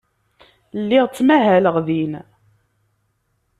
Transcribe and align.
Lliɣ 0.81 1.05
ttmahaleɣ 1.07 1.77
din. 1.87 2.13